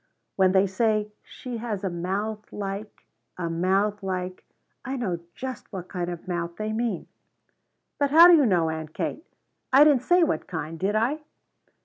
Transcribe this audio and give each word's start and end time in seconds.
When 0.35 0.51
they 0.51 0.65
say 0.65 1.11
'She 1.21 1.57
has 1.57 1.83
a 1.83 1.89
mouth 1.91 2.51
like 2.51 3.03
a 3.37 3.51
mouth 3.51 4.01
like' 4.01 4.43
I 4.83 4.95
know 4.95 5.19
just 5.35 5.71
what 5.71 5.89
kind 5.89 6.09
of 6.09 6.27
mouth 6.27 6.55
they 6.55 6.73
mean." 6.73 7.05
"But 7.99 8.09
how 8.09 8.25
do 8.25 8.33
you 8.33 8.47
know, 8.47 8.71
Aunt 8.71 8.95
Kate? 8.95 9.23
I 9.71 9.83
didn't 9.83 10.01
say 10.01 10.23
what 10.23 10.47
kind, 10.47 10.79
did 10.79 10.95
I?" 10.95 11.19